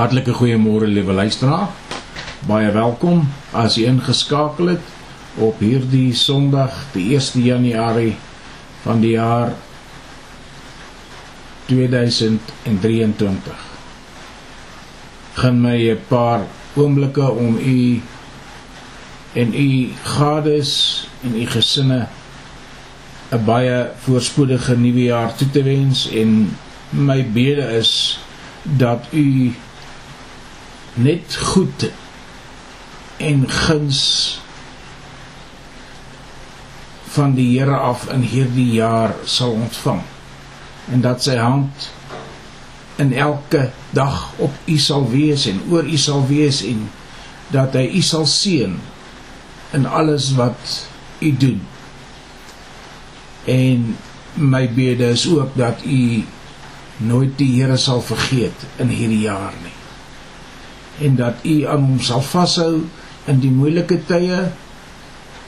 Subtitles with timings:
[0.00, 1.68] Hartlike goeiemôre liewe luisteraar.
[2.48, 4.86] Baie welkom as jy ingeskakel het
[5.44, 8.14] op hierdie Sondag, die 1 Januarie
[8.80, 9.52] van die jaar
[11.68, 13.60] 2023.
[15.36, 16.48] Gaan my 'n paar
[16.80, 18.00] oomblikke om u
[19.36, 20.72] en u gades
[21.20, 22.08] en u gesinne
[23.32, 26.56] 'n baie voorspoedige nuwe jaar toe te wens en
[26.88, 28.18] my bede is
[28.64, 29.52] dat u
[30.94, 31.90] net goed
[33.16, 34.00] en guns
[37.10, 40.02] van die Here af in hierdie jaar sal ontvang.
[40.90, 41.90] En dat sy hand
[43.02, 46.86] in elke dag op u sal wees en oor u sal wees en
[47.50, 48.78] dat hy u sal seën
[49.74, 50.76] in alles wat
[51.18, 51.60] u doen.
[53.44, 53.96] En
[54.34, 56.24] my bede is ook dat u
[56.96, 59.79] nooit die Here sal vergeet in hierdie jaar nie
[61.00, 62.84] en dat u aan hom sal vashou
[63.30, 64.40] in die moeilike tye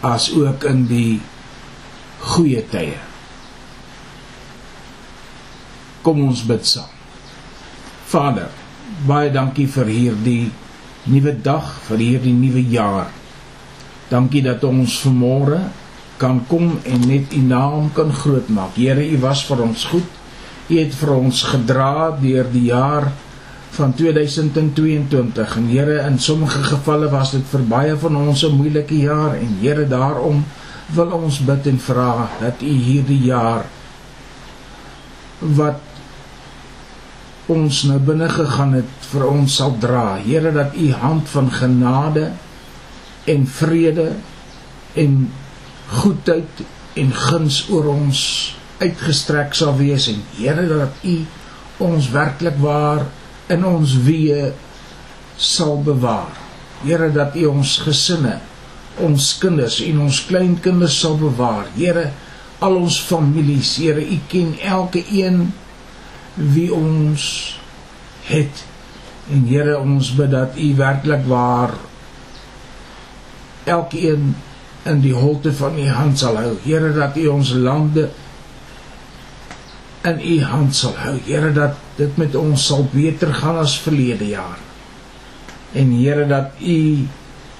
[0.02, 1.20] as ook in die
[2.32, 2.98] goeie tye.
[6.02, 6.90] Kom ons bid saam.
[8.12, 8.50] Vader,
[9.06, 10.50] baie dankie vir hierdie
[11.08, 13.10] nuwe dag, vir hierdie nuwe jaar.
[14.10, 15.62] Dankie dat ons vanmôre
[16.20, 18.76] kan kom en net u naam kan grootmaak.
[18.76, 20.18] Here, u was vir ons goed.
[20.68, 23.10] U het vir ons gedra deur die jaar
[23.72, 28.98] van 2022 en Here in sommige gevalle was dit vir baie van ons 'n moeilike
[29.00, 30.44] jaar en Here daarom
[30.92, 33.64] wil ons bid en vra dat U hierdie jaar
[35.40, 35.80] wat
[37.46, 40.18] ons nou binne gegaan het vir ons sal dra.
[40.24, 42.30] Here dat U hand van genade
[43.24, 44.12] en vrede
[44.94, 45.32] en
[45.88, 46.62] goedheid
[46.94, 48.20] en guns oor ons
[48.78, 50.08] uitgestrek sal wees.
[50.08, 51.16] En Here dat U
[51.78, 53.06] ons werklik waar
[53.52, 54.52] in ons weë
[55.36, 56.32] sal bewaar.
[56.82, 58.38] Here dat U ons gesinne,
[59.02, 61.70] ons kinders en ons kleinkinders sal bewaar.
[61.76, 62.10] Here
[62.62, 65.50] al ons families, Here U ken elke een
[66.36, 67.24] wie ons
[68.28, 68.64] het.
[69.30, 71.76] En Here ons bid dat U werklik waar
[73.64, 74.32] elkeen
[74.82, 76.56] in die holte van U hand sal hou.
[76.64, 78.10] Here dat U ons lande
[80.02, 81.16] in u hand sal hou.
[81.26, 84.58] Here dat dit met ons sal beter gaan as verlede jaar.
[85.72, 87.06] En Here dat u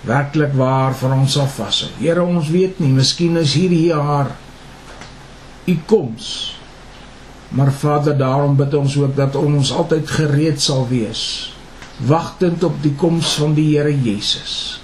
[0.06, 1.90] werklik waar vir ons sal vashou.
[2.00, 4.32] Here ons weet nie, miskien is hierdie jaar
[5.64, 6.56] u koms.
[7.52, 11.52] Maar Vader, daarom bid ons ook dat ons altyd gereed sal wees,
[12.08, 14.80] wagtend op die koms van die Here Jesus.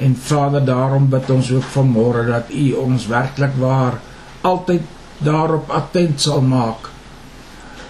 [0.00, 4.00] En Vader, daarom bid ons ook vanmôre dat u ons werklik waar
[4.40, 4.82] altyd
[5.18, 6.88] daarop attent sal maak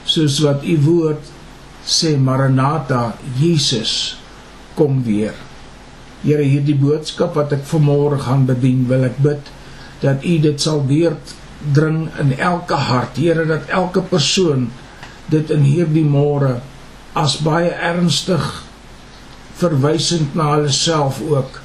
[0.09, 1.29] soos wat u woord
[1.89, 4.17] sê Maranatha Jesus
[4.79, 5.37] kom weer.
[6.23, 9.53] Here hierdie boodskap wat ek vanmôre gaan bedien wil ek bid
[10.03, 13.21] dat u dit sal deurdring in elke hart.
[13.21, 14.69] Here dat elke persoon
[15.31, 16.59] dit in hierdie môre
[17.19, 18.45] as baie ernstig
[19.59, 21.61] verwysend na hulle self ook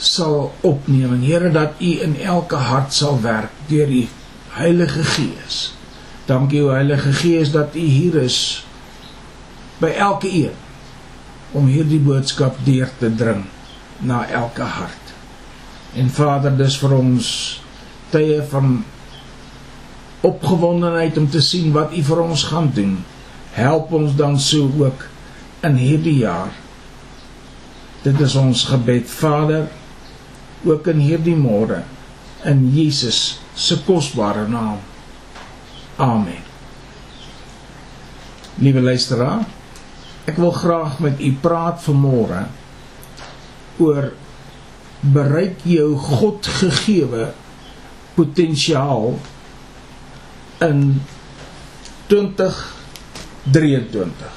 [0.00, 1.20] sal opneem.
[1.22, 4.06] Here dat U in elke hart sal werk deur U
[4.56, 5.79] Heilige Gees.
[6.30, 8.64] Dankie o Heilige Gees dat U hier is
[9.82, 10.54] by elke een
[11.58, 13.42] om hierdie boodskap deur te dring
[14.06, 15.14] na elke hart.
[15.98, 17.30] En Vader, dis vir ons
[18.14, 18.76] tye van
[20.22, 23.00] opgewondenheid om te sien wat U vir ons gaan doen.
[23.56, 25.08] Help ons dan so ook
[25.66, 26.54] in hierdie jaar.
[28.04, 29.66] Dit is ons gebed, Vader
[30.64, 31.82] ook in hierdie môre
[32.44, 34.78] in Jesus se kosbare naam.
[36.00, 36.40] Amen.
[38.54, 39.44] Liewe luisteraar,
[40.24, 42.46] ek wil graag met u praat vanmôre
[43.80, 44.12] oor
[45.00, 47.32] bereik jou God gegeewe
[48.16, 49.18] potensiaal
[50.64, 51.04] in
[52.08, 54.32] 2023.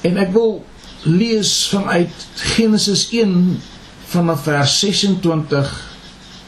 [0.00, 0.64] En ek wil
[1.04, 3.75] lees vanuit Genesis 1
[4.16, 5.72] vanaf vers 26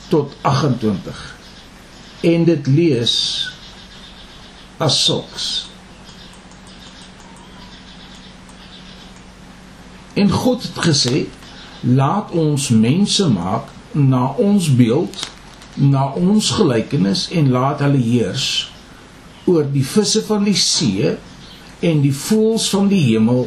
[0.08, 1.36] tot 28.
[2.20, 3.14] En dit lees
[4.76, 5.68] as sulks.
[10.14, 11.26] En God het gesê:
[11.80, 15.28] "Laat ons mense maak na ons beeld,
[15.74, 18.72] na ons gelykenis en laat hulle heers
[19.44, 21.14] oor die visse van die see
[21.80, 23.46] en die voëls van die hemel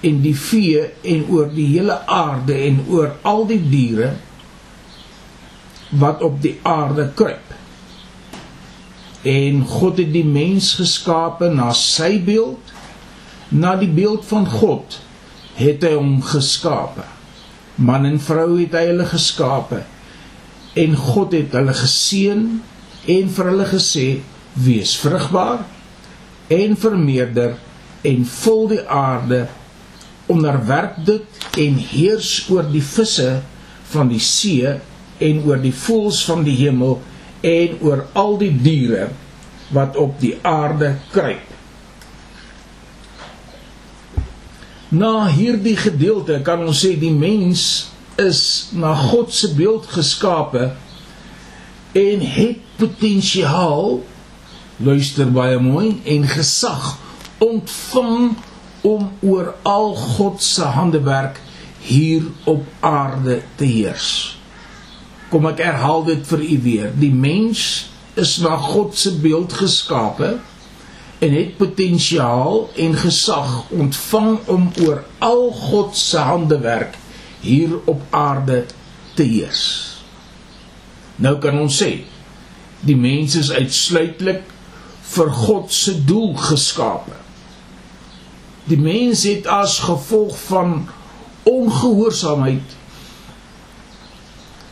[0.00, 4.12] en die vee en oor die hele aarde en oor al die diere
[5.98, 7.48] wat op die aarde kruip.
[9.22, 12.74] en God het die mens geskape na sy beeld.
[13.48, 14.98] Na die beeld van God
[15.58, 17.06] het hy hom geskape.
[17.74, 19.82] Man en vrou het hy hulle geskape.
[20.78, 22.44] En God het hulle geseën
[23.08, 24.08] en vir hulle gesê
[24.58, 25.64] wees vrugbaar
[26.52, 27.56] en vermeerder
[28.08, 29.46] en vul die aarde
[30.32, 33.40] onderwerp dit en heers oor die visse
[33.92, 34.76] van die see
[35.24, 36.98] en oor die voëls van die hemel
[37.46, 39.08] en oor al die diere
[39.74, 41.44] wat op die aarde kruip.
[44.88, 47.62] Na hierdie gedeelte kan ons sê die mens
[48.18, 48.42] is
[48.72, 50.70] na God se beeld geskape
[51.98, 53.98] en het potensiaal
[54.84, 56.94] luister baie mooi en gesag
[57.44, 58.36] ontvang
[58.86, 61.40] om oor al God se handewerk
[61.82, 64.38] hier op aarde te heers.
[65.28, 66.92] Kom ek herhaal dit vir u weer.
[66.96, 67.62] Die mens
[68.18, 70.38] is na God se beeld geskape
[71.18, 76.96] en het potensiaal en gesag ontvang om oor al God se handewerk
[77.40, 78.64] hier op aarde
[79.14, 79.64] te heers.
[81.18, 81.92] Nou kan ons sê
[82.86, 84.44] die mens is uitsluitlik
[85.14, 87.17] vir God se doel geskape.
[88.68, 90.88] Die mens het as gevolg van
[91.48, 92.76] ongehoorsaamheid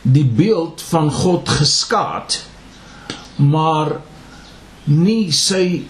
[0.01, 2.41] die beeld van God geskaad
[3.37, 3.97] maar
[4.83, 5.83] nie sy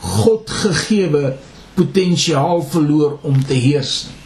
[0.00, 1.36] God gegeewe
[1.76, 4.16] potensiaal verloor om te heers nie.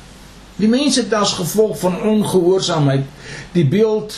[0.54, 3.06] Die mense het as gevolg van ongehoorsaamheid
[3.54, 4.14] die beeld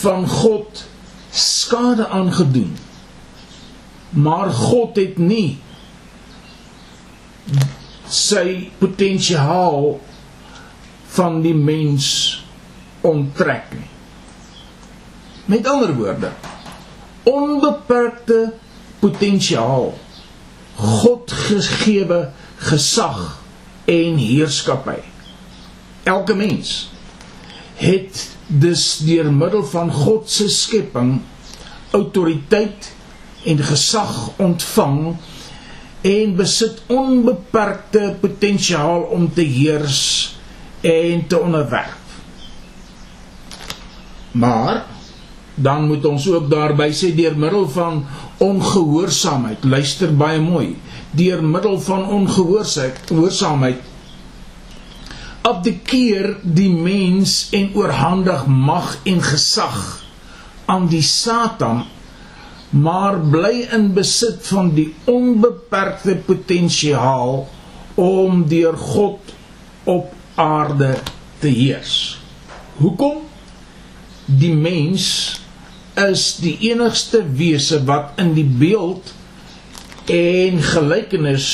[0.00, 0.84] van God
[1.34, 2.76] skade aangedoen.
[4.10, 5.58] Maar God het nie
[8.08, 9.98] sy potensiaal
[11.16, 12.08] van die mens
[13.06, 13.90] onttrek nie.
[15.48, 16.32] Met ander woorde,
[17.28, 18.52] onbeperkte
[19.00, 19.92] potensiaal,
[20.78, 22.28] God gegeewe
[22.68, 23.40] gesag
[23.88, 25.00] en heerskappy.
[26.08, 26.90] Elke mens
[27.78, 31.18] het dus deur middel van God se skepping
[31.96, 32.92] autoriteit
[33.44, 35.16] en gesag ontvang
[36.00, 40.36] en besit onbeperkte potensiaal om te heers
[40.80, 41.96] en te onderwerf.
[44.30, 44.84] Maar
[45.54, 48.06] dan moet ons ook daarby sê deur middel van
[48.38, 50.76] ongehoorsaamheid, luister baie mooi,
[51.10, 53.82] deur middel van ongehoorsaamheid
[55.48, 59.78] abdikeer die mens en oorhandig mag en gesag
[60.68, 61.84] aan die Satan
[62.70, 67.48] maar bly in besit van die onbeperkte potensiaal
[67.94, 69.34] om deur God
[69.84, 70.98] op aarde
[71.38, 72.18] te heers.
[72.76, 73.24] Hoekom?
[74.24, 75.06] Die mens
[75.98, 79.14] is die enigste wese wat in die beeld
[80.12, 81.48] en gelykenis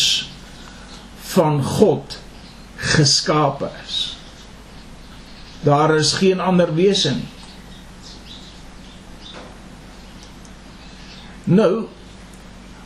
[1.35, 2.19] van God
[2.77, 4.17] geskape is.
[5.65, 7.34] Daar is geen ander wese nie.
[11.45, 11.85] Nou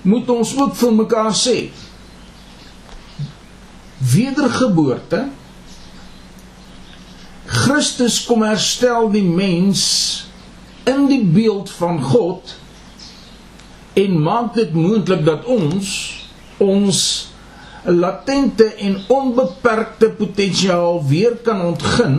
[0.08, 1.56] moet ons ook vir mekaar sê
[3.99, 5.25] wedergeboorte
[7.49, 9.82] Christus kom herstel die mens
[10.88, 12.55] in die beeld van God
[13.98, 15.91] en maak dit moontlik dat ons
[16.62, 17.00] ons
[17.84, 22.19] latente en onbeperkte potensiaal weer kan ontgin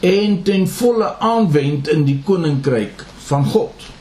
[0.00, 3.97] en ten volle aanwend in die koninkryk van God.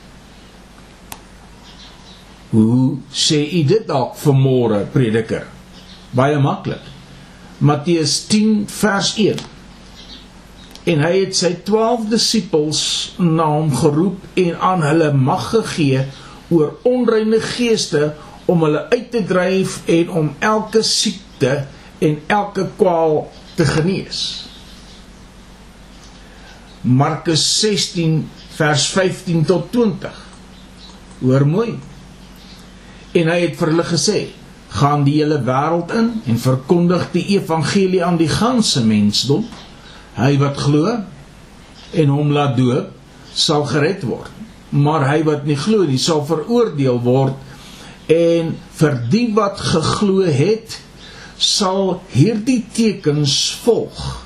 [2.50, 5.48] Hoe sê u dit dalk vanmôre prediker?
[6.16, 6.84] Baie maklik.
[7.60, 9.44] Matteus 10 vers 1
[10.88, 12.82] en hy het sy 12 disippels
[13.20, 16.06] na hom geroep en aan hulle mag gegee
[16.54, 18.14] oor onreine geeste
[18.48, 21.66] om hulle uit te dryf en om elke siekte
[22.00, 23.26] en elke kwaal
[23.58, 24.22] te genees.
[26.88, 28.22] Markus 16
[28.56, 30.24] vers 15 tot 20.
[31.20, 31.72] Hoor mooi.
[33.14, 34.20] En hy het vir hulle gesê:
[34.70, 39.46] "Gaan die hele wêreld in en verkondig die evangelie aan die ganse mensdom."
[40.18, 40.98] Hy wat glo
[41.94, 42.92] en hom laat doop,
[43.34, 44.32] sal gered word.
[44.70, 47.36] Maar hy wat nie glo nie, sal veroordeel word.
[48.08, 50.80] En vir die wat geglo het,
[51.38, 54.26] sal hierdie tekens volg.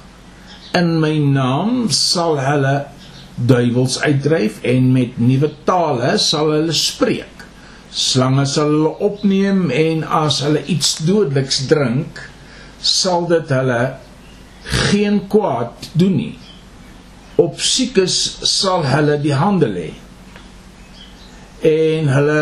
[0.77, 2.85] In my naam sal hulle
[3.35, 7.40] duiwels uitdryf en met nuwe tale sal hulle spreek.
[7.91, 12.21] Slange sal hulle opneem en as hulle iets dodeliks drink,
[12.79, 13.81] sal dit hulle
[14.91, 16.37] geen kwaad doen nie.
[17.41, 18.15] Op siekes
[18.47, 19.89] sal hulle die hande lê.
[21.61, 22.39] en hulle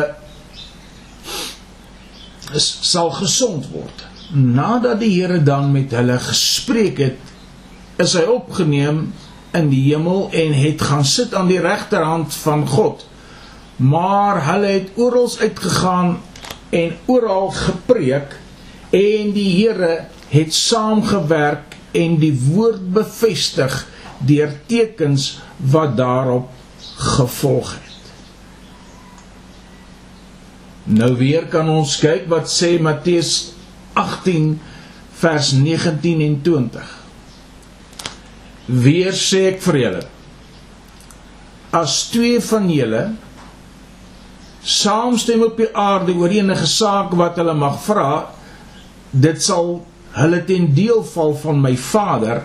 [2.56, 4.06] sal gesond word.
[4.32, 7.34] Nadat die Here dan met hulle gespreek het,
[8.00, 9.10] is hy opgeneem
[9.58, 13.04] in die hemel en het gaan sit aan die regterhand van God.
[13.80, 16.18] Maar hulle het oral uitgegaan
[16.70, 18.36] en oral gepreek
[18.90, 23.88] en die Here het saamgewerk en die woord bevestig
[24.20, 26.50] deur tekens wat daarop
[27.00, 28.12] gevolg het.
[30.84, 33.54] Nou weer kan ons kyk wat sê Matteus
[33.94, 34.58] 18
[35.22, 36.96] vers 19 en 20.
[38.66, 40.08] Weer sê ek vir julle
[41.76, 43.04] as twee van julle
[44.64, 48.12] saamstem op die aarde oor enige saak wat hulle mag vra,
[49.12, 49.80] dit sal
[50.18, 52.44] hulle ten deel val van my Vader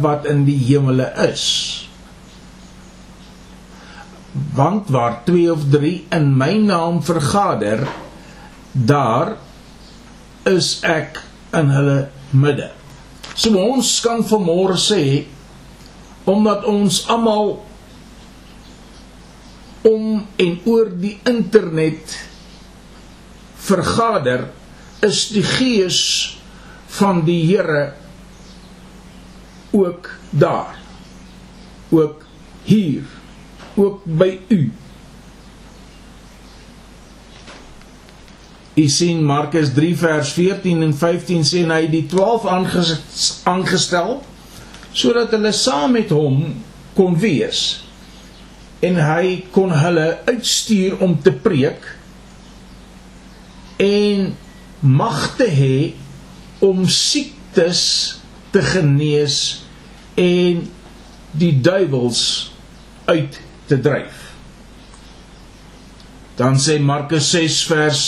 [0.00, 1.44] wat in die hemele is.
[4.56, 7.86] Want waar twee of drie in my naam vergader,
[8.72, 9.36] daar
[10.48, 11.20] is ek
[11.56, 11.98] in hulle
[12.30, 12.70] midde.
[13.36, 15.02] So ons kan vanmôre sê
[16.26, 17.56] omdat ons almal
[19.86, 22.16] om en oor die internet
[23.66, 24.48] vergader,
[25.06, 26.00] is die gees
[26.98, 27.92] van die Here
[29.76, 30.78] ook daar.
[31.88, 32.24] Ook
[32.66, 33.02] hier,
[33.74, 34.72] ook by u.
[38.76, 42.44] U sien Markus 3 vers 14 en 15 sê hy die 12
[43.48, 44.18] aangestel
[44.96, 46.42] sodat hulle saam met hom
[46.96, 47.85] kon wees
[48.86, 51.88] en hy kon hulle uitstuur om te preek
[53.82, 54.30] en
[54.80, 55.78] mag te hê
[56.64, 57.82] om siektes
[58.54, 59.40] te genees
[60.16, 60.62] en
[61.36, 62.22] die duiwels
[63.04, 64.22] uit te dryf.
[66.36, 68.02] Dan sê Markus 6 vers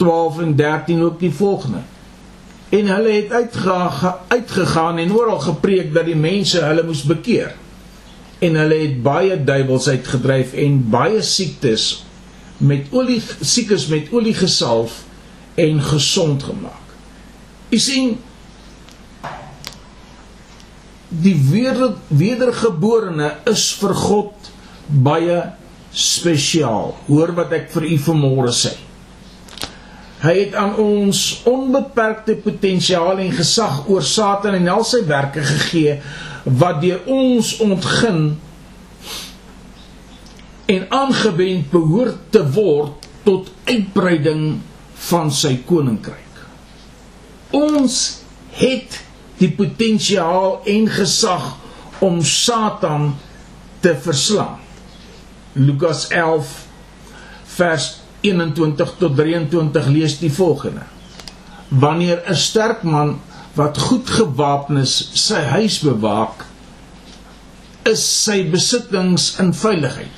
[0.00, 1.82] 12 en 13 ook die volgende.
[2.70, 7.54] En hulle het uitge uitgegaan en oral gepreek dat die mense hulle moes bekeer.
[8.40, 11.90] En hulle het baie duiwels uitgedryf en baie siektes
[12.60, 15.02] met olie siekes met olie gesalf
[15.60, 16.92] en gesond gemaak.
[17.70, 18.18] U sien
[21.10, 24.52] die weder, wedergeborene is vir God
[24.86, 25.40] baie
[25.90, 26.94] spesiaal.
[27.08, 28.76] Hoor wat ek vir u vanmôre sê.
[30.20, 35.96] Hy het aan ons onbeperkte potensiaal en gesag oor Satan en al sy werke gegee
[36.44, 38.38] wat deur ons ontgin
[40.70, 44.60] en aangewend behoort te word tot uitbreiding
[45.10, 46.42] van sy koninkryk.
[47.56, 48.22] Ons
[48.56, 49.00] het
[49.40, 51.56] die potensiaal en gesag
[52.04, 53.14] om Satan
[53.80, 54.60] te verslaan.
[55.52, 56.52] Lukas 11
[57.56, 57.88] vers
[58.20, 60.84] 21 tot 23 lees die volgende.
[61.68, 63.20] Wanneer 'n sterk man
[63.58, 66.46] wat goed gewapen is sy huis bewaak,
[67.88, 70.16] is sy besittings in veiligheid.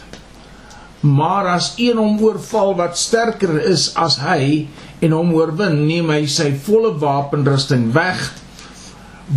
[1.02, 4.68] Maar as een hom oorval wat sterker is as hy
[5.02, 8.20] en hom oorwin, neem hy sy volle wapenrusting weg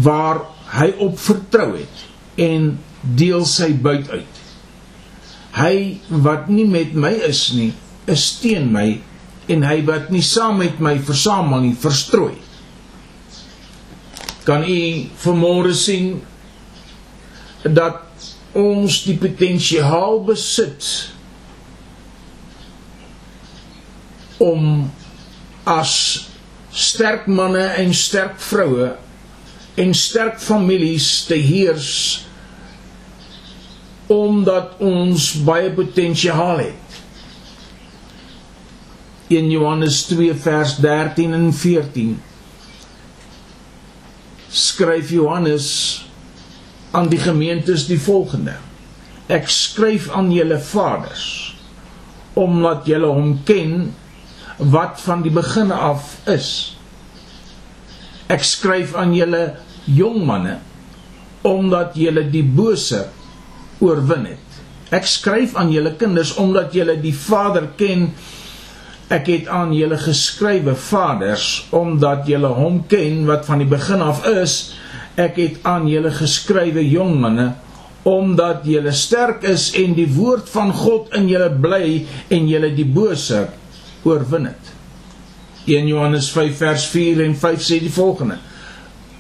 [0.06, 0.44] waar
[0.76, 2.04] hy op vertrou het
[2.42, 2.76] en
[3.18, 4.42] deel sy buit uit.
[5.56, 5.76] Hy
[6.26, 7.72] wat nie met my is nie,
[8.12, 8.90] is teen my
[9.50, 12.36] en hy wat nie saam met my versamel nie, verstrooi.
[14.46, 14.80] Kan u
[15.18, 16.20] vanmôre sien
[17.66, 18.04] dat
[18.56, 20.86] ons die potensiaal besit
[24.38, 24.86] om
[25.66, 25.96] as
[26.76, 28.92] sterk manne en sterk vroue
[29.82, 31.90] en sterk families te heers
[34.14, 37.00] omdat ons baie potensiaal het.
[39.34, 42.35] 1 Johannes 2 vers 13 en 14
[44.56, 45.68] skryf Johannes
[46.96, 48.56] aan die gemeentes die volgende:
[49.28, 51.28] Ek skryf aan julle vaders
[52.36, 53.94] omdat julle hom ken
[54.60, 56.50] wat van die begin af is.
[58.32, 59.44] Ek skryf aan julle
[59.88, 60.58] jong manne
[61.46, 63.06] omdat julle die bose
[63.80, 64.60] oorwin het.
[64.96, 68.10] Ek skryf aan julle kinders omdat julle die Vader ken
[69.14, 74.24] Ek het aan julle geskrywe vaders omdat julle hom ken wat van die begin af
[74.30, 74.74] is.
[75.22, 77.52] Ek het aan julle geskrywe jong manne
[78.06, 81.88] omdat julle sterk is en die woord van God in julle bly
[82.34, 83.48] en julle die bose
[84.06, 84.74] oorwin het.
[85.66, 88.38] 1 Johannes 5 vers 4 en 5 sê die volgende: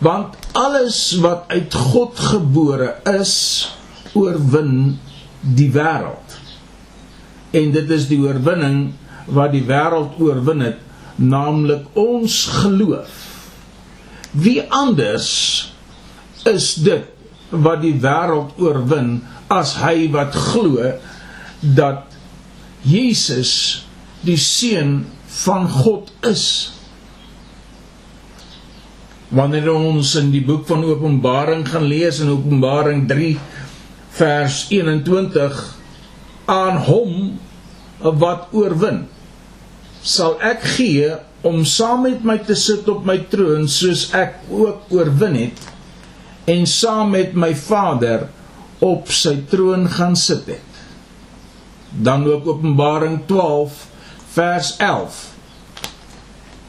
[0.05, 3.33] Want alles wat uit God gebore is,
[4.13, 4.99] oorwin
[5.41, 6.25] die wêreld.
[7.55, 8.79] en dit is die oorwinning
[9.25, 10.82] wat die wêreld oorwin het,
[11.15, 13.24] naamlik ons geloof.
[14.36, 15.29] Wie anders
[16.46, 17.08] is dit
[17.50, 19.20] wat die wêreld oorwin
[19.53, 20.91] as hy wat glo
[21.62, 22.12] dat
[22.86, 23.86] Jesus
[24.25, 25.05] die seun
[25.46, 26.46] van God is?
[29.36, 33.34] Wanneer ons in die boek van Openbaring gaan lees in Openbaring 3
[34.15, 35.63] vers 21
[36.51, 37.15] aan hom
[38.22, 39.05] wat oorwin
[40.05, 41.09] sal ek gee
[41.45, 45.62] om saam met my te sit op my troon soos ek ook oorwin het
[46.51, 48.27] en saam met my Vader
[48.85, 50.81] op sy troon gaan sit het.
[51.89, 53.88] Dan ook Openbaring 12
[54.35, 55.21] vers 11.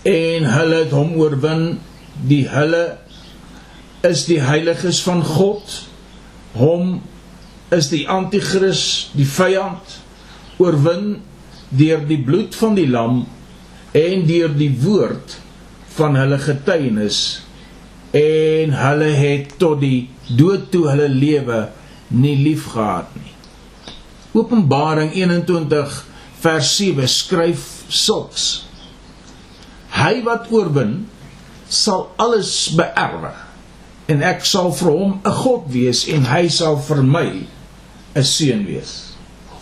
[0.03, 1.81] En hulle het hom oorwin,
[2.31, 2.97] die hulle
[4.07, 5.81] is die heiliges van God.
[6.55, 7.01] Hom
[7.75, 9.99] is die anti-kris, die vyand
[10.63, 11.19] oorwin
[11.71, 13.25] deur die bloed van die lam
[13.97, 15.39] en deur die woord
[15.97, 17.21] van hulle getuienis
[18.17, 21.67] en hulle het tot die dood toe hulle lewe
[22.15, 23.33] nie liefgehad nie.
[24.37, 25.97] Openbaring 21
[26.45, 28.47] vers 7 skryf sulks:
[29.97, 31.07] Hy wat oorwin
[31.73, 33.33] sal alles beerwe
[34.13, 37.31] en ek sal vir hom 'n God wees en hy sal vir my
[38.15, 39.17] 'n seun wees.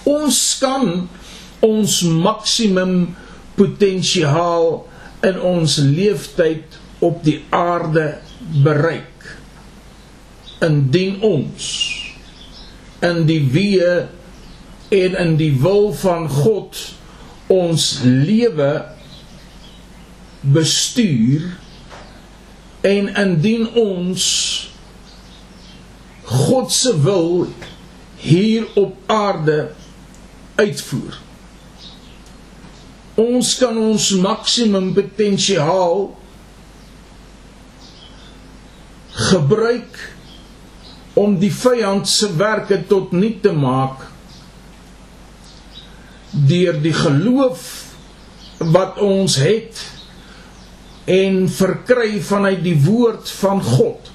[0.04, 1.08] Ons kan
[1.64, 3.14] ons maksimum
[3.58, 4.84] potensiaal
[5.24, 8.18] in ons leeftyd op die aarde
[8.64, 9.28] bereik.
[10.64, 11.68] Indien ons
[13.04, 13.94] in die weë
[14.94, 16.78] en in die wil van God
[17.52, 18.72] ons lewe
[20.54, 21.48] bestuur
[22.84, 24.24] en indien ons
[26.24, 27.46] God se wil
[28.24, 29.58] hier op aarde
[30.60, 31.23] uitvoer
[33.20, 36.08] ons kan ons maksimum potensiaal
[39.14, 40.00] gebruik
[41.14, 44.02] om die vyand se werke tot nul te maak
[46.34, 47.68] deur die geloof
[48.74, 49.78] wat ons het
[51.10, 54.10] en verkry vanuit die woord van God.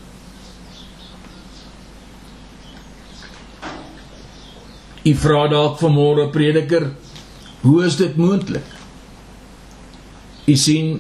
[5.05, 6.89] U vra dalk vanmôre prediker,
[7.61, 8.78] hoe is dit moontlik?
[10.49, 10.97] U sien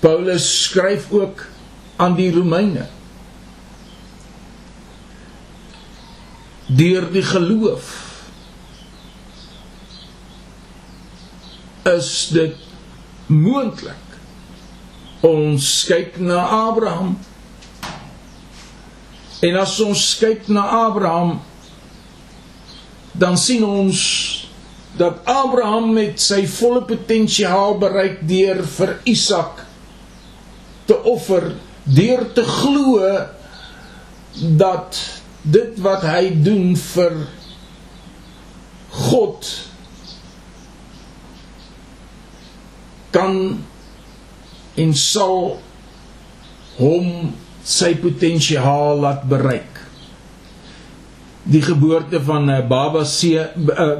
[0.00, 1.46] Paulus skryf ook
[1.96, 2.86] aan die Romeine.
[6.66, 7.94] Deur die geloof
[11.88, 12.56] is dit
[13.26, 14.04] moontlik.
[15.24, 17.16] Ons kyk na Abraham.
[19.40, 21.38] En as ons kyk na Abraham,
[23.16, 24.02] dan sien ons
[24.98, 29.64] dat Abraham met sy volle potensiaal bereik deur vir Isak
[30.88, 31.52] te offer,
[31.84, 33.06] deur te glo
[34.58, 34.98] dat
[35.42, 37.16] dit wat hy doen vir
[39.08, 39.48] God
[43.14, 43.36] kan
[44.78, 45.58] en sal
[46.78, 47.32] hom
[47.68, 49.77] sy potensiaal laat bereik
[51.48, 53.90] die geboorte van 'n baba se uh,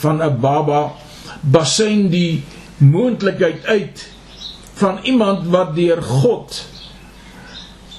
[0.00, 0.92] van 'n baba
[1.40, 2.42] basyn die
[2.76, 4.08] moontlikheid uit
[4.74, 6.64] van iemand wat deur God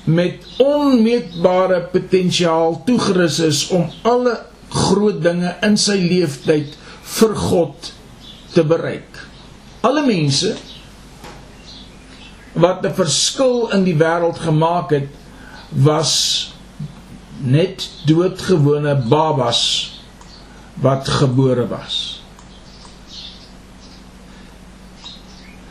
[0.03, 6.77] met onmeetbare potensiaal toegerus is om alle groot dinge in sy lewenstyd
[7.17, 7.93] vir God
[8.53, 9.19] te bereik.
[9.81, 10.55] Alle mense
[12.53, 15.09] wat 'n verskil in die wêreld gemaak het
[15.69, 16.52] was
[17.43, 19.61] net doodgewone babas
[20.81, 22.21] wat gebore was.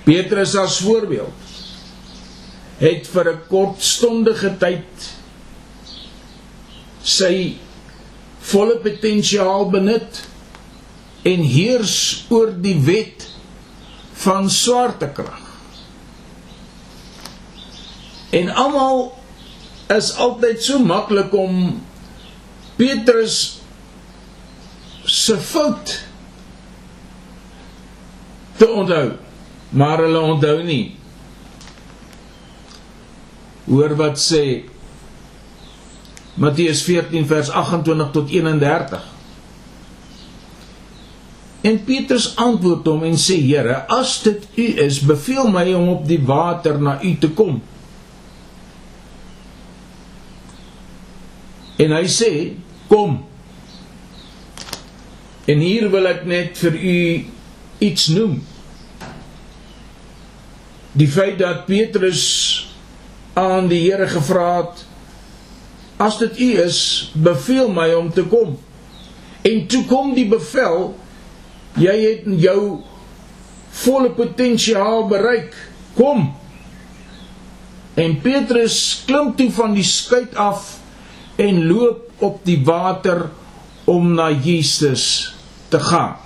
[0.04, 1.40] Petrus as voorbeeld
[2.82, 5.10] het vir 'n kortstondige tyd
[7.02, 7.56] sy
[8.40, 10.22] volle potensiaal benut
[11.22, 13.28] en heers oor die wet
[14.12, 15.40] van swaartekrag.
[18.30, 19.21] En almal
[19.96, 21.80] is altyd so maklik om
[22.78, 23.38] Petrus
[25.04, 25.94] se fout
[28.56, 29.14] te onthou,
[29.70, 30.84] maar hulle onthou nie.
[33.66, 34.44] Hoor wat sê
[36.42, 39.08] Matteus 14 vers 28 tot 31.
[41.62, 46.06] En Petrus antwoord hom en sê: "Here, as dit U is, beveel my om op
[46.08, 47.60] die water na U te kom."
[51.82, 52.32] En hy sê:
[52.86, 53.18] "Kom."
[55.50, 56.98] En hier wil ek net vir u
[57.82, 58.36] iets noem.
[60.92, 62.22] Die feit dat Petrus
[63.34, 64.84] aan die Here gevra het:
[65.96, 68.58] "As dit U is, beveel my om te kom."
[69.42, 70.94] En toe kom die bevel:
[71.74, 72.82] "Jy het jou
[73.70, 75.56] volle potensiaal bereik.
[75.94, 76.30] Kom."
[77.94, 80.81] En Petrus klim toe van die skuit af
[81.42, 83.26] en loop op die water
[83.90, 85.34] om na Jesus
[85.72, 86.16] te gaan.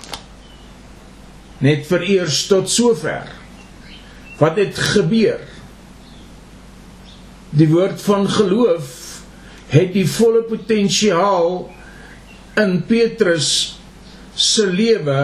[1.63, 3.25] Net vir eers tot sover.
[4.37, 5.41] Wat het gebeur?
[7.57, 8.93] Die woord van geloof
[9.71, 11.65] het die volle potensiaal
[12.61, 13.49] in Petrus
[14.37, 15.21] se lewe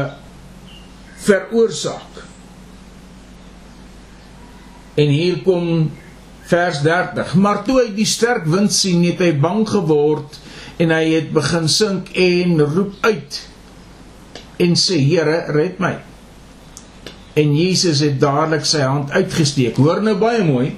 [1.24, 2.24] veroorsaak.
[4.98, 5.92] En hier kom
[6.54, 7.34] vers 30.
[7.42, 10.38] Maar toe hy die sterk wind sien, het hy bang geword
[10.82, 13.42] en hy het begin sink en roep uit
[14.62, 15.96] en sê Here red my.
[17.34, 19.80] En Jesus het dadelik sy hand uitgesteek.
[19.82, 20.70] Hoor nou baie mooi.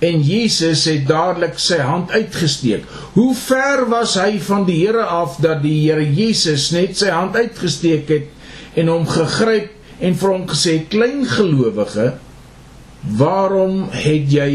[0.00, 2.86] En Jesus het dadelik sy hand uitgesteek.
[3.16, 7.36] Hoe ver was hy van die Here af dat die Here Jesus net sy hand
[7.36, 12.12] uitgesteek het en hom gegryp en vir hom gesê klein gelowige
[13.18, 14.52] waarom het jy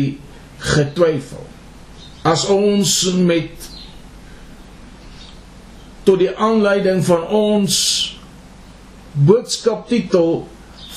[0.73, 1.43] getwyfel?
[2.25, 3.69] As ons met
[6.05, 7.77] tot die aanleiding van ons
[9.25, 10.43] boodskaptitel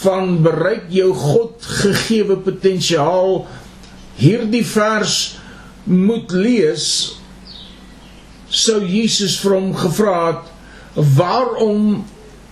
[0.02, 3.40] van bereik jou God gegeewe potensiaal
[4.18, 5.16] hierdie vers
[5.88, 6.87] moet lees
[8.48, 12.02] sou Jesus vir hom gevra het waarom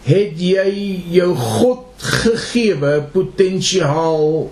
[0.07, 0.71] het jy
[1.17, 4.47] jou God gegeewe potensiaal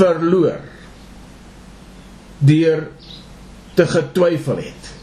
[0.00, 0.64] verloor
[2.40, 2.88] deur
[3.76, 4.96] te getwyfel het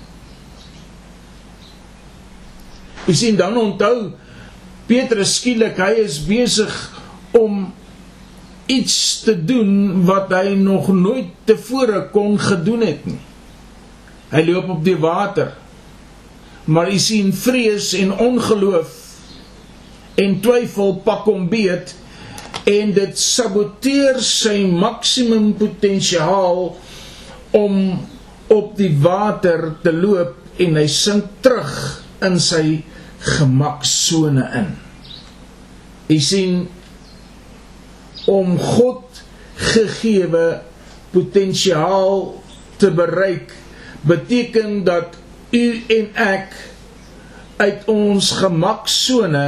[3.08, 4.12] Jy sien dan onthou
[4.88, 6.74] Petrus skielik hy is besig
[7.36, 7.70] om
[8.72, 13.20] iets te doen wat hy nog nooit tevore kon gedoen het nie.
[14.32, 15.54] Hy loop op die water.
[16.68, 18.96] Maar jy sien vrees en ongeloof
[20.20, 21.94] en twyfel pak hom beet
[22.68, 26.76] en dit saboteer sy maksimum potensiaal
[27.58, 27.78] om
[28.54, 31.74] op die water te loop en hy sink terug
[32.26, 32.82] in sy
[33.38, 34.74] gemaksone in.
[36.08, 36.58] Jy sien
[38.32, 39.22] om God
[39.58, 40.48] gegeewe
[41.14, 42.36] potensiaal
[42.78, 43.54] te bereik
[44.08, 45.16] beteken dat
[45.52, 45.66] u
[45.98, 46.58] en ek
[47.58, 49.46] uit ons gemaksone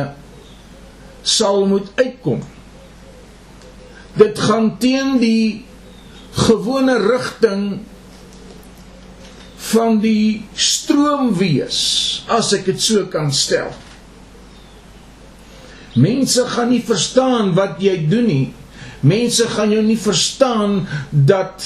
[1.21, 2.41] sal moet uitkom.
[4.17, 5.65] Dit gaan teen die
[6.47, 7.79] gewone rigting
[9.69, 11.81] van die stroom wees
[12.31, 13.69] as ek dit so kan stel.
[15.99, 18.47] Mense gaan nie verstaan wat jy doen nie.
[19.05, 21.65] Mense gaan jou nie verstaan dat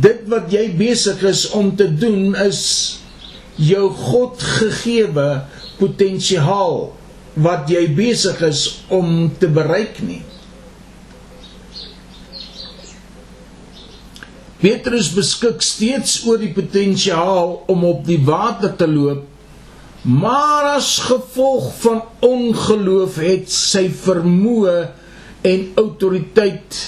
[0.00, 2.62] dit wat jy besig is om te doen is
[3.60, 5.44] jou God gegeewe
[5.78, 6.92] potensiaal
[7.44, 10.22] wat jy besig is om te bereik nie.
[14.62, 19.24] Petrus beskik steeds oor die potensiaal om op die water te loop,
[20.06, 24.76] maar as gevolg van ongeloof het sy vermoë
[25.46, 26.78] en autoriteit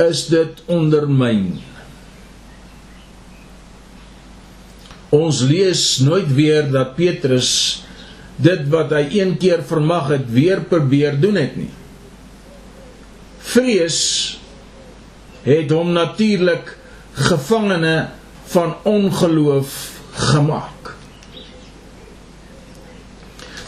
[0.00, 1.60] is dit ondermyn.
[5.12, 7.52] Ons lees nooit weer dat Petrus
[8.40, 11.72] dit wat hy een keer vermag het weer probeer doen het nie.
[13.50, 14.39] Vrees
[15.42, 16.76] het hom natuurlik
[17.12, 18.08] gevangene
[18.50, 20.94] van ongeloof gemaak.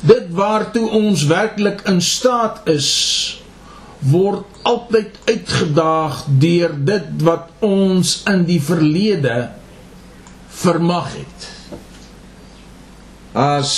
[0.03, 2.91] Dit waartoe ons werklik in staat is,
[3.99, 9.53] word altyd uitgedaag deur dit wat ons in die verlede
[10.63, 11.47] vermag het.
[13.39, 13.75] As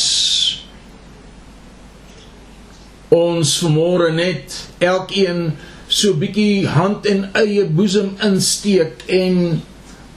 [3.14, 5.52] ons vermoere net elkeen
[5.88, 9.60] so bietjie hand en eie boesem insteek en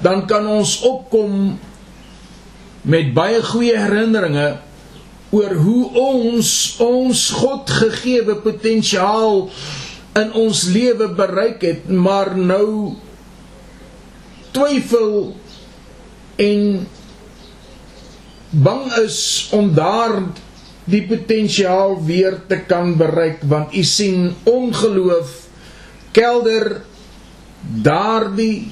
[0.04, 1.58] dan kan ons opkom
[2.88, 4.48] met baie goeie herinneringe
[5.36, 6.50] oor hoe ons
[6.84, 9.50] ons God gegeewe potensiaal
[10.18, 12.96] in ons lewe bereik het maar nou
[14.56, 15.36] twyfel
[16.42, 16.64] en
[18.50, 20.22] bang is om daar
[20.88, 25.47] die potensiaal weer te kan bereik want u sien ongeloof
[26.18, 26.82] kelder
[27.62, 28.72] daardie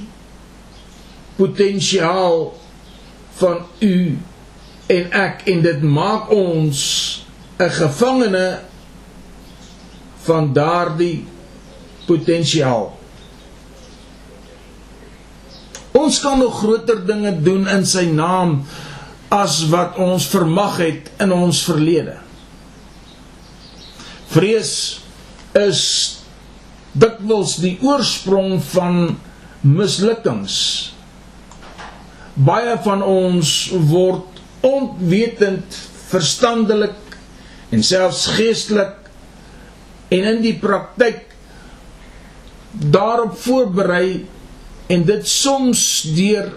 [1.37, 2.55] potensiaal
[3.37, 4.17] van u
[4.87, 6.79] en ek en dit maak ons
[7.59, 8.59] 'n gevangene
[10.25, 11.25] van daardie
[12.05, 12.97] potensiaal.
[15.91, 18.65] Ons kan nog groter dinge doen in sy naam
[19.29, 22.17] as wat ons vermag het in ons verlede.
[24.27, 25.01] Vrees
[25.53, 25.81] is
[26.95, 29.17] dikwels die oorsprong van
[29.65, 30.57] mislukkings.
[32.35, 33.55] Baie van ons
[33.89, 35.77] word onwetend,
[36.09, 37.17] verstandelik
[37.73, 39.09] en selfs geestelik
[40.13, 41.23] en in die praktyk
[42.93, 44.25] daarop voorberei
[44.91, 45.81] en dit soms
[46.15, 46.51] deur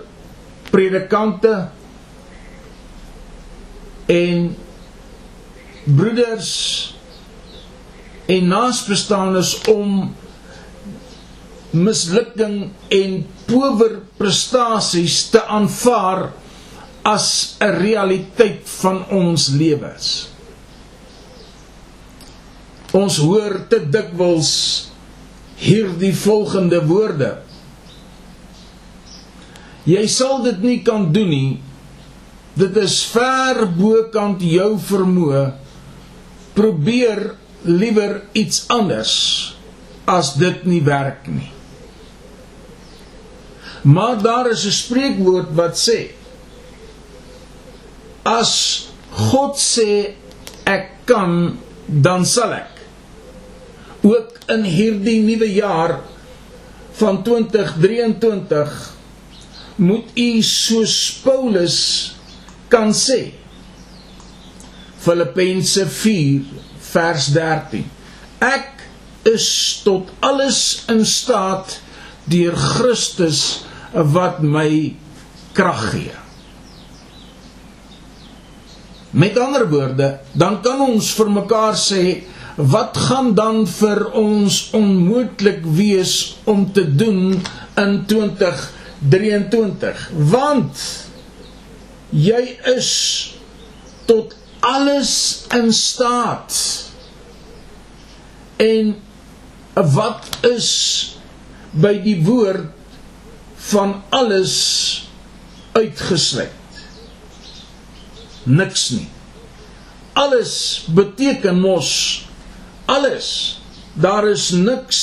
[0.68, 1.54] predikante
[4.12, 4.50] en
[5.88, 6.52] broeders
[8.28, 10.10] en naasbestaandes om
[11.72, 16.30] mislukking en power prestasies te aanvaar
[17.04, 20.28] as 'n realiteit van ons lewens.
[22.92, 24.88] Ons hoor te dikwels
[25.60, 27.38] hierdie volgende woorde.
[29.84, 31.60] Jy sal dit nie kan doen nie.
[32.58, 35.44] Dit is ver bokant jou vermoë.
[36.54, 39.14] Probeer liewer iets anders
[40.08, 41.57] as dit nie werk nie.
[43.88, 46.00] Maar daar is 'n spreekwoord wat sê:
[48.22, 48.52] As
[49.10, 50.12] God sê
[50.64, 52.74] ek kan, dan sal ek.
[54.00, 56.00] Ook in hierdie nuwe jaar
[56.92, 58.92] van 2023
[59.74, 61.78] moet u soos Paulus
[62.68, 63.32] kan sê.
[64.98, 66.42] Filippense 4
[66.78, 67.90] vers 13.
[68.38, 68.84] Ek
[69.22, 71.80] is tot alles in staat
[72.24, 74.94] deur Christus wat my
[75.56, 76.16] krag gee.
[79.10, 82.02] Met ander woorde, dan kan ons vir mekaar sê
[82.58, 87.42] wat gaan dan vir ons onmoontlik wees om te doen
[87.78, 90.82] in 2023 want
[92.10, 92.90] jy is
[94.10, 94.34] tot
[94.66, 95.12] alles
[95.54, 96.58] in staat
[98.58, 98.96] en
[99.94, 100.72] wat is
[101.70, 102.74] by die woord
[103.68, 104.54] van alles
[105.72, 106.54] uitgesluit.
[108.48, 109.08] Niks nie.
[110.18, 111.90] Alles beteken mos
[112.88, 113.60] alles.
[113.92, 115.00] Daar is niks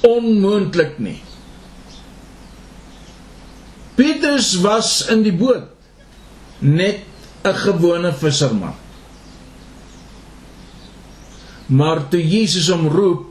[0.00, 1.20] onmoontlik nie.
[3.96, 5.70] Petrus was in die boot
[6.58, 7.04] net
[7.44, 8.74] 'n gewone visserman.
[11.66, 13.26] Maar toe Jesus hom roep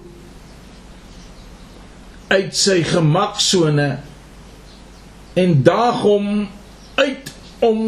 [2.28, 4.00] uit sy gemaksone
[5.36, 6.28] en daag hom
[6.95, 7.32] uit
[7.65, 7.80] om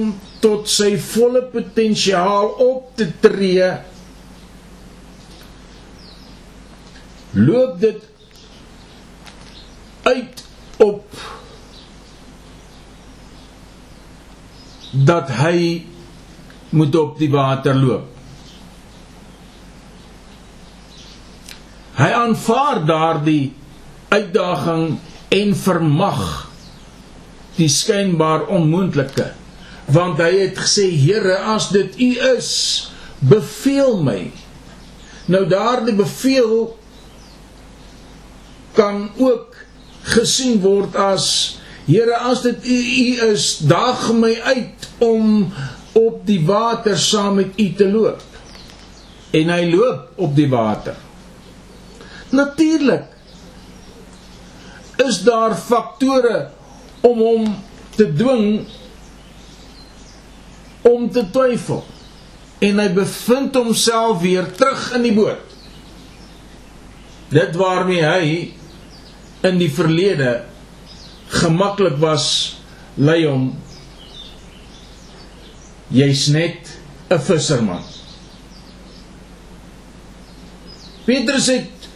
[0.43, 3.69] tot sy volle potensiaal op te tree.
[7.37, 8.03] Loop dit
[10.07, 10.43] uit
[10.83, 11.17] op
[14.91, 15.85] dat hy
[16.69, 18.13] moet op die water loop.
[21.97, 23.53] Hy aanvaar daardie
[24.13, 24.97] uitdaging
[25.33, 26.46] en vermag
[27.57, 29.31] die skynbaar onmoontlike
[29.87, 32.49] want hy het gesê Here as dit u is
[33.19, 34.19] beveel my.
[35.31, 36.75] Nou daardie beveel
[38.77, 39.55] kan ook
[40.11, 41.29] gesien word as
[41.87, 45.47] Here as dit u, u is daag my uit om
[45.95, 48.23] op die water saam met u te loop.
[49.31, 50.97] En hy loop op die water.
[52.35, 53.07] Natuurlik
[55.07, 56.56] is daar faktore
[57.01, 57.45] om hom
[57.97, 58.65] te dwing
[60.87, 61.83] om te twyfel.
[62.63, 65.55] En hy bevind homself weer terug in die boot.
[67.33, 68.29] Dit waarmee hy
[69.45, 70.39] in die verlede
[71.37, 72.27] gemaklik was
[72.95, 73.51] lei hom
[75.93, 76.71] jy's net
[77.11, 77.83] 'n visserman.
[81.05, 81.87] Petrus het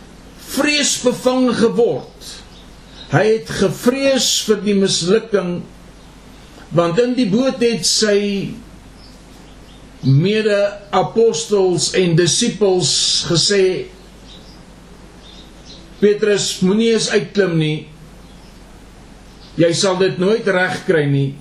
[0.52, 2.11] vreesbevange geword
[3.12, 5.62] hy het gevrees vir die mislukking
[6.72, 8.20] want in die boot het sy
[10.02, 10.60] mede
[10.96, 12.92] apostels en disippels
[13.30, 13.66] gesê
[16.02, 17.76] Petrus moenie eens uitklim nie.
[19.62, 21.36] Jy sal dit nooit reg kry nie.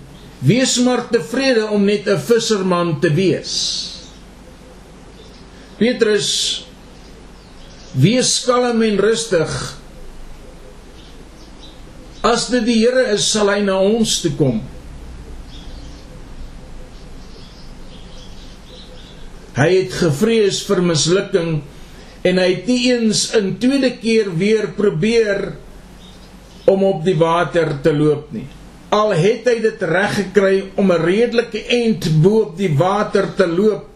[0.45, 3.55] Wees maar tevrede om net 'n visserman te wees.
[5.79, 6.65] Petrus
[7.97, 9.80] wees kalm en rustig
[12.23, 14.61] as dit die Here is sal hy na ons toe kom
[19.61, 21.51] Hy het gevrees vir mislukking
[22.25, 25.57] en hy het nie eens 'n tweede keer weer probeer
[26.65, 28.47] om op die water te loop nie.
[28.91, 33.47] Al het hy dit reg gekry om 'n redelike end bo op die water te
[33.47, 33.89] loop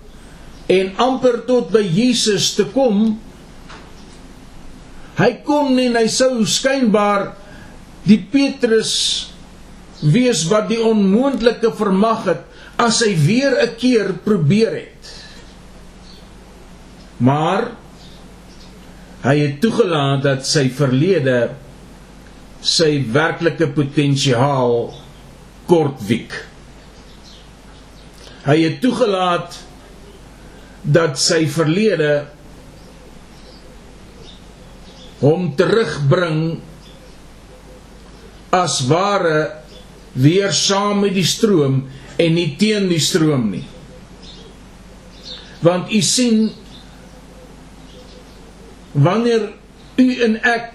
[0.66, 3.20] en amper tot by Jesus te kom,
[5.16, 7.34] hy kon en hy sou skynbaar
[8.04, 8.94] die Petrus
[10.04, 12.42] wees wat die onmoontlike vermag het
[12.80, 15.12] as hy weer 'n keer probeer het.
[17.18, 17.70] Maar
[19.22, 21.54] hy het toegelaat dat sy verlede
[22.60, 24.92] sy werklike potensiaal
[25.68, 26.32] kortwiek.
[28.44, 29.56] Hy het toegelaat
[30.84, 32.26] dat sy verlede
[35.20, 36.60] hom terugbring
[38.54, 39.50] as ware
[40.14, 41.82] weer saam met die stroom
[42.22, 43.64] en nie teen die stroom nie.
[45.64, 46.46] Want u sien
[48.94, 49.50] wanneer
[49.98, 50.72] u en ek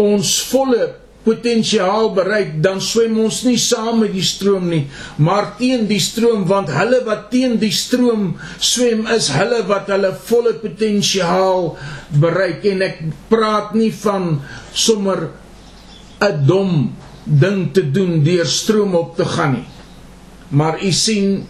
[0.00, 0.88] ons volle
[1.22, 4.80] potensiaal bereik, dan swem ons nie saam met die stroom nie,
[5.22, 10.10] maar teen die stroom, want hulle wat teen die stroom swem is hulle wat hulle
[10.26, 11.76] volle potensiaal
[12.24, 12.98] bereik en ek
[13.30, 14.40] praat nie van
[14.74, 15.28] sommer
[16.22, 16.74] 'n dom
[17.24, 19.66] ding te doen deur stroom op te gaan nie.
[20.48, 21.46] Maar u sien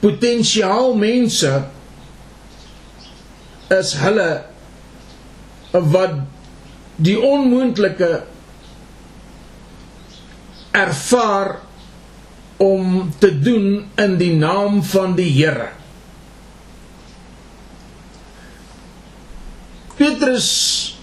[0.00, 1.52] potensiaal mense
[3.74, 4.30] is hulle
[5.70, 6.20] wat
[6.96, 8.24] die onmoontlike
[10.76, 11.58] ervaar
[12.56, 15.68] om te doen in die naam van die Here.
[19.96, 20.95] Petrus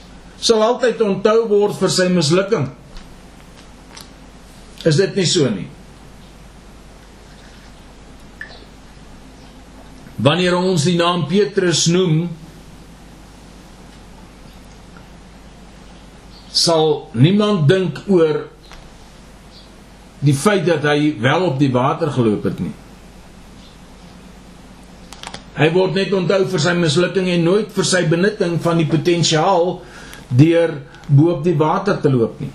[0.44, 2.68] sal altyd onthou word vir sy mislukking.
[4.84, 5.70] Is dit nie so nie?
[10.24, 12.28] Wanneer ons die naam Petrus noem,
[16.54, 18.44] sal niemand dink oor
[20.24, 22.76] die feit dat hy wel op die water geloop het nie.
[25.54, 29.76] Hy word net onthou vir sy mislukking en nooit vir sy benutting van die potensiaal
[30.30, 32.52] deur bo op die water te loop nie.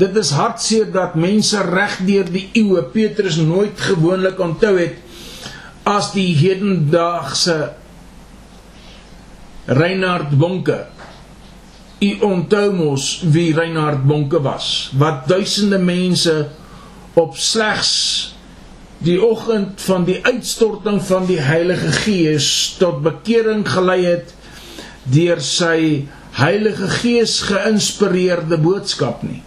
[0.00, 4.98] Dit is hartseer dat mense reg deur die eeue Petrus nooit gewoonlik onthou het
[5.84, 7.58] as die hedendaagse
[9.66, 10.80] Reinhard Bonke
[12.04, 16.34] U onthou mos wie Reinhard Bonke was, wat duisende mense
[17.14, 17.92] op slegs
[19.04, 22.48] die oggend van die uitstorting van die Heilige Gees
[22.80, 24.34] tot bekering gelei het
[25.14, 29.42] deur sy Heilige Gees geïnspireerde boodskap nie.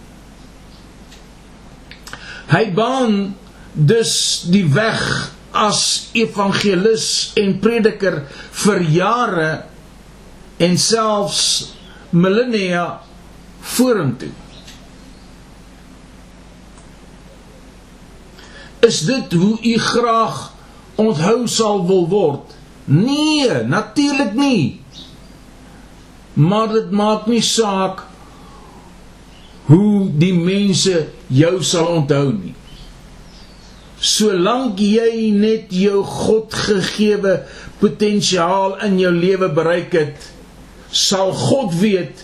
[2.48, 3.34] Hy baan
[3.72, 4.14] dus
[4.48, 5.02] die weg
[5.52, 8.22] as evangelis en prediker
[8.64, 9.50] vir jare
[10.64, 11.42] en selfs
[12.10, 12.86] millennia
[13.76, 14.32] vorentoe.
[18.88, 20.52] Is dit hoe u graag
[20.96, 22.54] onthou sal wil word?
[22.88, 24.80] Nee, natuurlik nie.
[26.38, 28.04] Maar dit maak nie saak
[29.68, 32.54] hoe die mense jou sal onthou nie.
[33.98, 37.40] Solank jy net jou God gegeewe
[37.82, 40.28] potensiaal in jou lewe bereik het,
[40.94, 42.22] sal God weet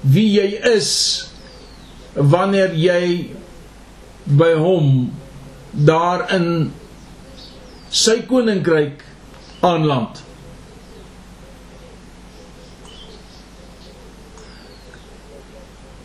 [0.00, 0.90] wie jy is
[2.16, 3.04] wanneer jy
[4.40, 5.10] by hom
[5.72, 6.70] daar in
[7.90, 9.04] sy koninkryk
[9.66, 10.24] aanland.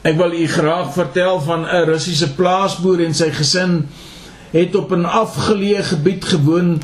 [0.06, 3.88] Ek wil u graag vertel van 'n Russiese plaasboer en sy gesin
[4.52, 6.82] het op 'n afgeleë gebied gewoon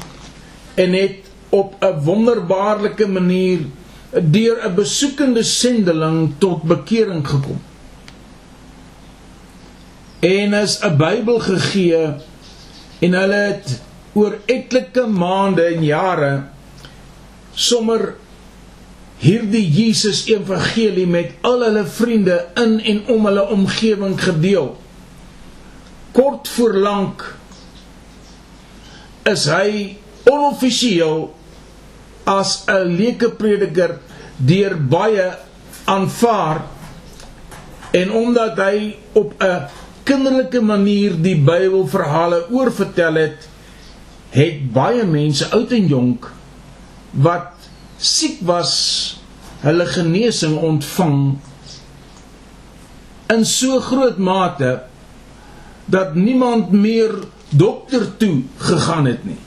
[0.74, 3.60] en het op 'n wonderbaarlike manier
[4.12, 7.62] deur 'n besoekende sendeling tot bekering gekom.
[10.20, 12.04] En is 'n Bybel gegee
[13.00, 13.82] en hulle het
[14.14, 16.44] oor etlike maande en jare
[17.54, 18.16] sommer
[19.22, 24.72] hierdie Jesus evangelie met al hulle vriende in en om hulle omgewing gedeel.
[26.12, 27.26] Kort voor lank
[29.30, 31.30] is hy onoffisieel
[32.26, 34.00] as 'n leuke prediker
[34.38, 35.30] deur baie
[35.86, 36.66] aanvaar
[37.92, 39.70] en omdat hy op 'n
[40.04, 43.50] kinderlike manier die Bybelverhale oorvertel het,
[44.30, 46.32] het baie mense oud en jonk
[47.12, 47.61] wat
[48.02, 48.74] siek was,
[49.62, 51.38] hulle genesing ontvang
[53.32, 54.82] in so groot mate
[55.86, 57.14] dat niemand meer
[57.50, 59.40] dokter toe gegaan het nie.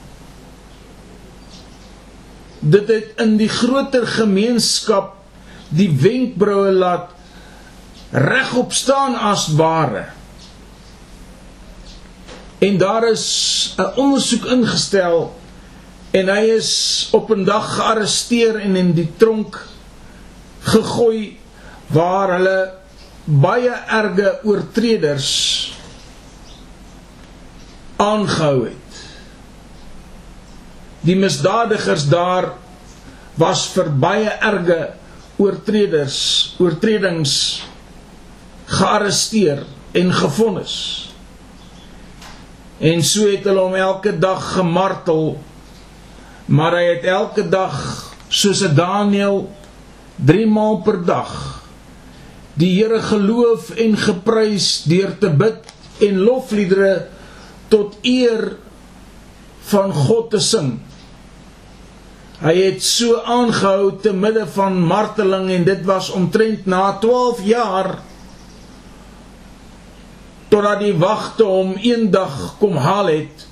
[2.64, 5.12] dit het in die groter gemeenskap
[5.74, 7.12] die wenkbroue laat
[8.14, 10.06] regop staan as ware.
[12.64, 15.34] En daar is 'n ondersoek ingestel
[16.14, 16.70] en hy is
[17.16, 19.58] op 'n dag gearresteer en in die tronk
[20.62, 21.38] gegooi
[21.90, 22.58] waar hulle
[23.24, 25.30] baie erge oortreders
[27.96, 29.00] aangehou het.
[31.00, 32.52] Die misdadigers daar
[33.34, 34.94] was vir baie erge
[35.36, 37.64] oortreders, oortredings
[38.70, 40.76] gearresteer en gefonnis.
[42.78, 45.34] En so het hulle hom elke dag gemartel,
[46.46, 47.76] maar hy het elke dag
[48.28, 49.48] soos 'n Daniël
[50.16, 51.62] 3 maal per dag
[52.54, 55.72] die Here geloof en geprys deur te bid
[56.06, 57.06] en lofliedere
[57.68, 58.56] tot eer
[59.70, 60.74] van God te sing.
[62.44, 67.96] Hy het so aangehou te midde van marteling en dit was omtrent na 12 jaar
[70.52, 73.46] totdat die wagte hom eendag kom haal het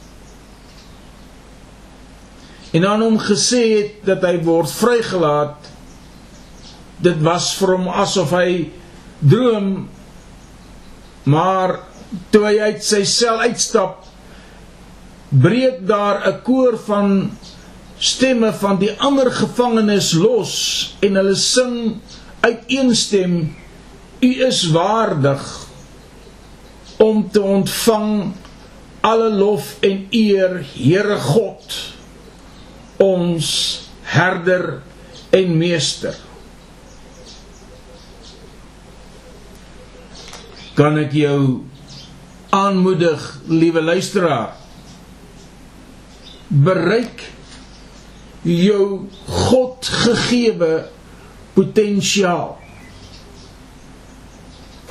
[2.72, 5.70] en aan hom gesê het dat hy word vrygelaat
[7.02, 8.70] dit was vir hom asof hy
[9.20, 9.72] droom
[11.32, 11.78] maar
[12.32, 14.06] toe hy uit sy sel uitstap
[15.44, 17.30] breek daar 'n koor van
[17.98, 20.54] stemme van die ander gevangenes los
[21.00, 22.00] en hulle sing
[22.40, 23.54] uit een stem
[24.20, 25.66] u is waardig
[26.96, 28.32] om te ontvang
[29.00, 31.91] alle lof en eer Here God
[33.02, 33.48] ons
[34.14, 34.78] herder
[35.34, 36.16] en meester.
[40.78, 41.38] Kan ek jou
[42.54, 44.56] aanmoedig liewe luisteraar?
[46.52, 47.26] Bereik
[48.46, 48.86] jou
[49.28, 50.72] God gegeewe
[51.56, 52.58] potensiaal.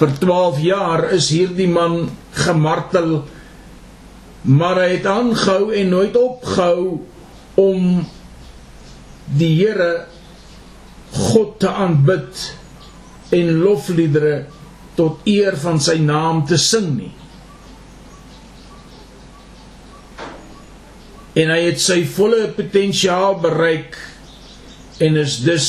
[0.01, 3.21] Vir 12 jaar is hierdie man gemartel
[4.41, 6.85] maar hy het aangehou en nooit opgehou
[7.61, 8.01] om
[9.37, 9.91] die Here
[11.11, 12.45] God te aanbid
[13.35, 14.35] en lofliedere
[14.97, 17.11] tot eer van sy naam te sing nie.
[21.39, 23.95] En hy het sy volle potensiaal bereik
[25.01, 25.67] en is dus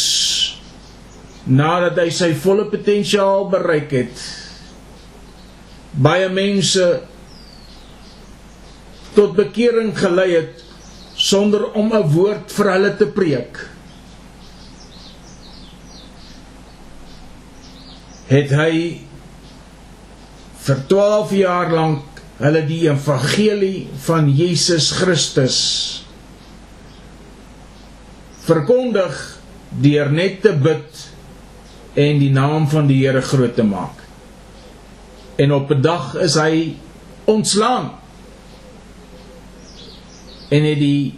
[1.46, 4.26] nadat hy sy volle potensiaal bereik het
[5.92, 6.84] baie mense
[9.16, 10.62] tot bekering gelei het
[11.22, 13.60] sonder om 'n woord vir hulle te preek
[18.32, 18.74] het hy
[20.66, 25.58] vir 12 jaar lank hulle die evangelie van Jesus Christus
[28.42, 29.18] verkondig
[29.82, 31.02] deur net te bid
[31.94, 33.98] en die naam van die Here groot te maak.
[35.36, 36.76] En op 'n dag is hy
[37.24, 37.90] ontslaan.
[40.52, 41.14] En het die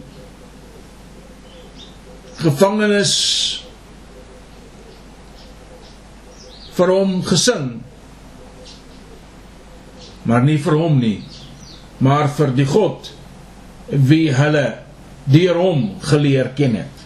[2.39, 3.14] gevangenes
[6.74, 7.70] vir hom gesing.
[10.24, 11.18] Maar nie vir hom nie
[12.05, 13.11] maar vir die God
[13.89, 14.66] wie hulle
[15.30, 17.03] deur hom geleer ken het.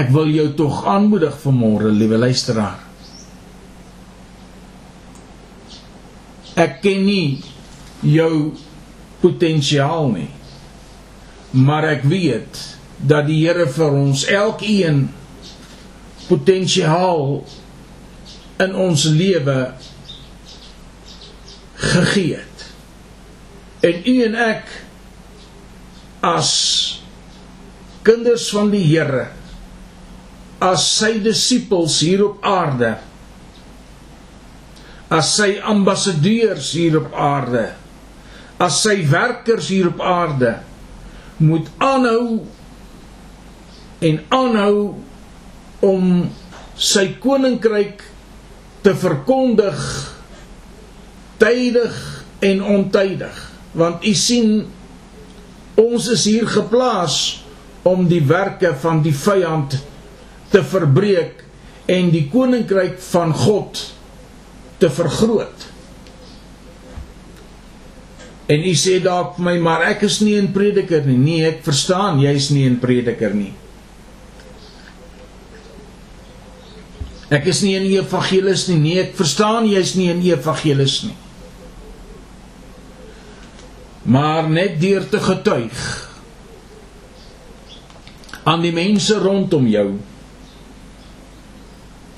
[0.00, 2.78] Ek wil jou tog aanmoedig vanmôre liewe luisteraar.
[6.60, 7.40] Ek ken nie
[8.02, 8.52] jou
[9.20, 10.30] potensiaal nie
[11.50, 12.60] maar ek weet
[13.00, 15.08] dat die Here vir ons elkeen
[16.28, 17.40] potensiaal
[18.60, 19.58] in ons lewe
[21.80, 22.66] gegee het.
[23.82, 24.74] En u en ek
[26.28, 26.52] as
[28.06, 29.26] kinders van die Here
[30.60, 32.98] as sy disippels hier op aarde
[35.10, 37.70] as sy ambassadeurs hier op aarde
[38.60, 40.58] as sy werkers hier op aarde
[41.40, 42.42] moet aanhou
[44.04, 44.78] en aanhou
[45.86, 46.08] om
[46.76, 48.04] sy koninkryk
[48.84, 49.80] te verkondig
[51.40, 51.96] tydig
[52.44, 53.46] en ontydig
[53.80, 54.66] want u sien
[55.80, 57.20] ons is hier geplaas
[57.88, 59.78] om die werke van die vyand
[60.52, 61.44] te verbreek
[61.90, 63.80] en die koninkryk van God
[64.80, 65.69] te vergroot.
[68.50, 71.18] En u sê dalk vir my, maar ek is nie 'n prediker nie.
[71.18, 73.52] Nee, ek verstaan jy's nie 'n prediker nie.
[77.30, 78.78] Ek is nie 'n evangelis nie.
[78.78, 81.16] Nee, ek verstaan jy's nie 'n evangelis nie.
[84.02, 86.08] Maar net deur te getuig
[88.42, 89.98] aan die mense rondom jou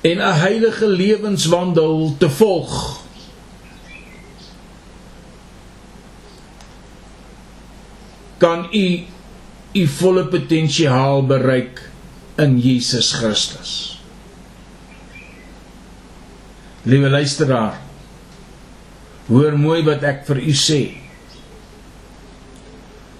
[0.01, 3.02] en 'n heilige lewenswandel te volg.
[8.43, 8.85] Kan u
[9.73, 11.81] u volle potensiaal bereik
[12.37, 13.71] in Jesus Christus.
[16.83, 17.79] Liewe luisteraar,
[19.31, 20.81] hoor mooi wat ek vir u sê.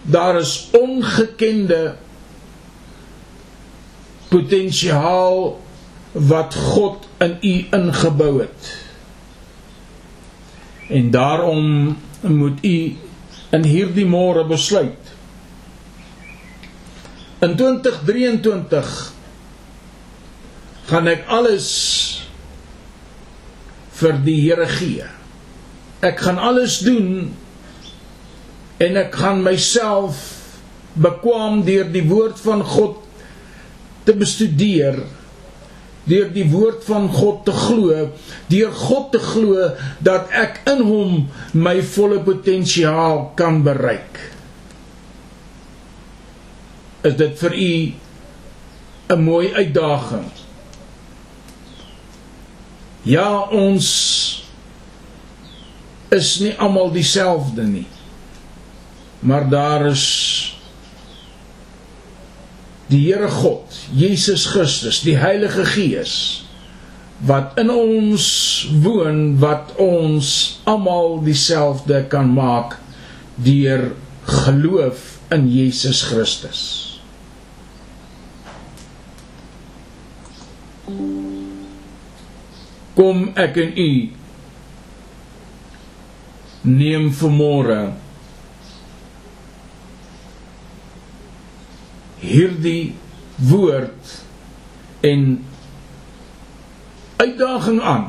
[0.04, 1.96] Daar is ongekende
[4.34, 5.62] potensiaal
[6.14, 8.74] wat God in u ingebou het.
[10.92, 12.78] En daarom moet u
[13.54, 15.03] in hierdie môre besluit.
[17.44, 18.92] In 2023
[20.88, 21.70] gaan ek alles
[24.00, 25.08] vir die Here gee.
[26.04, 27.34] Ek gaan alles doen
[28.84, 30.22] en ek gaan myself
[30.94, 33.02] bekwam deur die woord van God
[34.08, 35.02] te bestudeer
[36.04, 38.10] deur die woord van God te glo,
[38.52, 39.70] deur God te glo
[40.04, 41.14] dat ek in hom
[41.56, 44.20] my volle potensiaal kan bereik.
[47.04, 47.94] Is dit vir u
[49.16, 50.30] 'n mooi uitdaging?
[53.04, 53.88] Ja, ons
[56.10, 57.88] is nie almal dieselfde nie.
[59.20, 60.06] Maar daar is
[62.88, 66.44] die Here God, Jesus Christus, die Heilige Gees
[67.24, 68.26] wat in ons
[68.84, 72.76] woon wat ons almal dieselfde kan maak
[73.40, 73.94] deur
[74.28, 76.83] geloof in Jesus Christus.
[82.94, 83.92] Kom ek en u
[86.64, 87.80] neem vanmôre
[92.24, 92.94] hierdie
[93.50, 94.14] woord
[95.04, 95.26] en
[97.20, 98.06] uitdaging aan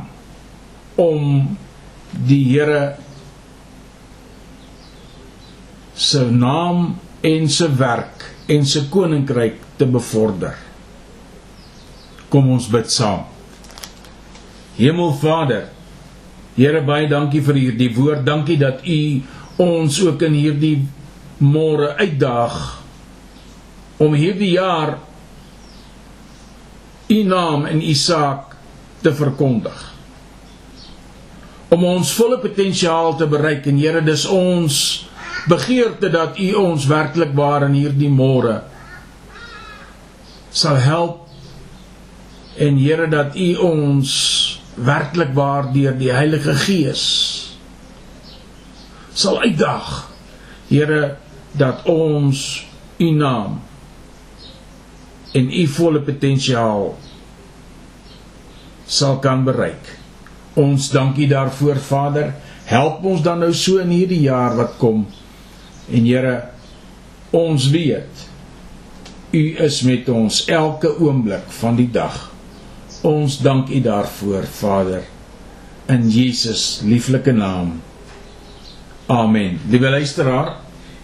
[1.00, 1.56] om
[2.28, 2.94] die Here
[5.94, 10.54] se naam en se werk en se koninkryk te bevorder.
[12.34, 13.22] Kom ons bid saam.
[14.74, 15.70] Hemelvader,
[16.54, 18.20] Here baie dankie vir hierdie woord.
[18.26, 18.98] Dankie dat U
[19.62, 20.76] ons ook in hierdie
[21.42, 22.58] môre uitdaag
[24.02, 24.96] om hierdie jaar
[27.08, 28.54] u naam en u saak
[29.02, 29.92] te verkondig.
[31.68, 34.78] Om ons volle potensiaal te bereik en Here dis ons
[35.50, 38.62] begeerte dat u ons werklik waar in hierdie môre
[40.54, 41.23] sal help
[42.56, 44.10] en Here dat u ons
[44.74, 47.04] werklik waar deur die Heilige Gees
[49.14, 50.10] sal uitdaag
[50.68, 51.16] Here
[51.54, 52.66] dat ons
[52.98, 53.60] u naam
[55.34, 56.92] en u volle potensiaal
[58.86, 59.98] sal kan bereik.
[60.54, 62.34] Ons dankie daarvoor Vader.
[62.64, 65.06] Help ons dan nou so in hierdie jaar wat kom.
[65.90, 66.36] En Here,
[67.34, 68.28] ons weet
[69.34, 72.33] u is met ons elke oomblik van die dag.
[73.04, 75.02] Ons dank u daarvoor Vader
[75.92, 77.74] in Jesus lieflike naam.
[79.12, 79.58] Amen.
[79.68, 80.54] Liewe luisteraar,